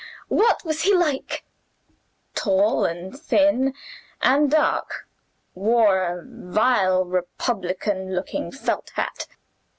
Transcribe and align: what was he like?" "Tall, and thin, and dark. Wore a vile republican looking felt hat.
what 0.29 0.65
was 0.65 0.81
he 0.81 0.95
like?" 0.95 1.43
"Tall, 2.33 2.85
and 2.85 3.19
thin, 3.19 3.75
and 4.19 4.49
dark. 4.49 5.07
Wore 5.53 6.01
a 6.01 6.23
vile 6.25 7.05
republican 7.05 8.15
looking 8.15 8.51
felt 8.51 8.89
hat. 8.95 9.27